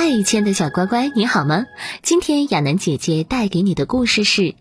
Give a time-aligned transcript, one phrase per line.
[0.00, 1.66] 嗨，亲爱的小乖乖，你好吗？
[2.04, 4.42] 今天亚楠姐姐带给你的故事是《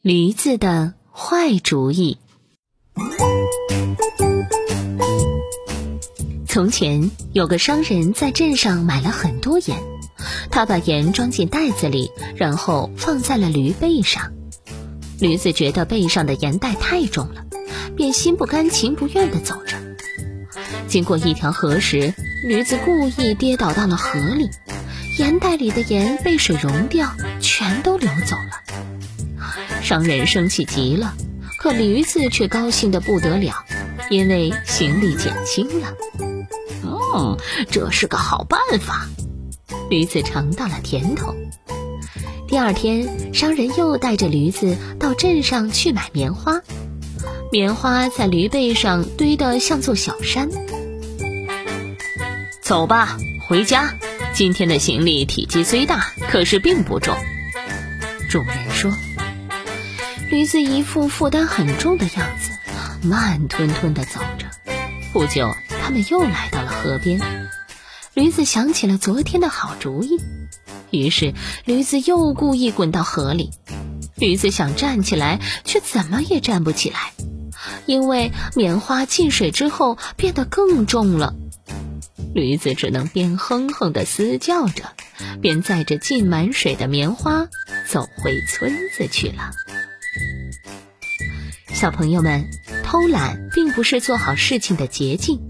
[0.00, 2.16] 驴子的坏主意》。
[6.46, 9.78] 从前有个商人，在镇上买了很多盐，
[10.50, 14.32] 他把盐装进袋子里，然后放在了驴背上。
[15.20, 17.44] 驴子觉得背上的盐袋太重了，
[17.94, 19.76] 便心不甘情不愿地走着。
[20.88, 22.14] 经过一条河时，
[22.48, 24.48] 驴子故意跌倒到了河里，
[25.18, 29.42] 盐袋里的盐被水溶掉，全都流走了。
[29.82, 31.12] 商人生气极了，
[31.58, 33.64] 可驴子却高兴得不得了，
[34.10, 35.92] 因为行李减轻了。
[36.84, 37.36] 嗯，
[37.68, 39.08] 这是个好办法。
[39.90, 41.34] 驴子尝到了甜头。
[42.46, 46.60] 第二天，商人又带着驴子到镇上去买棉花。
[47.50, 50.48] 棉花在驴背上堆得像座小山。
[52.62, 53.94] 走吧，回家。
[54.38, 57.18] 今天的行李体积虽大，可是并不重。
[58.30, 58.94] 主人说。
[60.30, 62.52] 驴子一副负担很重的样子，
[63.02, 64.46] 慢吞吞地走着。
[65.12, 65.52] 不久。
[65.82, 67.20] 他们又来到了河边，
[68.14, 70.20] 驴子想起了昨天的好主意，
[70.92, 73.50] 于是驴子又故意滚到河里。
[74.14, 77.12] 驴子想站起来，却怎么也站不起来，
[77.86, 81.34] 因为棉花进水之后变得更重了。
[82.38, 84.92] 驴子只能边哼哼地嘶叫着，
[85.42, 87.48] 边载着浸满水的棉花
[87.86, 89.50] 走回村子去了。
[91.74, 92.48] 小朋友们，
[92.84, 95.40] 偷懒并不是做好事情的捷径。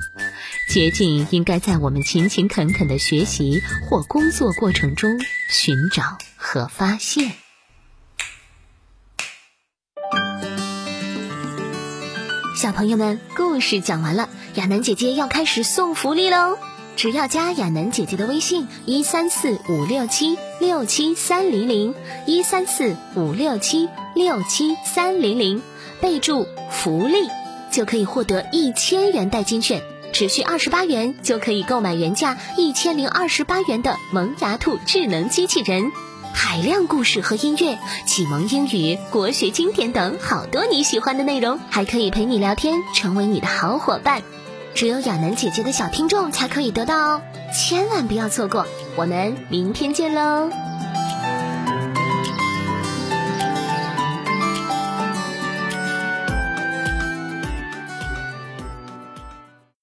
[0.71, 5.19] 捷径应该在我们勤勤恳恳的学习或工作过程中
[5.51, 7.33] 寻找和发现。
[12.55, 16.59] 小朋友们，故事讲完了，亚楠姐姐要开始送福利喽！
[16.99, 21.95] 只要加亚楠姐姐的微信一三四五六七六七三零零
[22.27, 25.63] 一三四五六七六七三零零，
[26.01, 27.29] 备注“福利”，
[27.71, 29.81] 就可以获得一千元代金券。
[30.13, 35.93] 只需二十八元就可以购买原价一千零二十八元的萌芽兔智能机器人，
[36.35, 44.21] 海量故事和音乐，启蒙英语、国学经典等好多你喜欢的内容，还可以陪你聊天，成为你的好伙伴。
[44.75, 48.65] 只有亚楠姐姐的小听众才可以得到哦，千万不要错过！
[48.97, 50.51] 我们明天见喽。